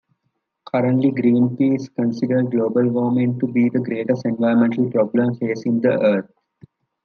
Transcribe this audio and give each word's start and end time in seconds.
Currently 0.65 1.11
Greenpeace 1.11 1.93
considers 1.95 2.49
global 2.49 2.89
warming 2.89 3.37
to 3.37 3.45
be 3.45 3.69
the 3.69 3.77
greatest 3.81 4.25
environmental 4.25 4.89
problem 4.89 5.35
facing 5.35 5.79
the 5.79 5.91
Earth. 6.01 6.31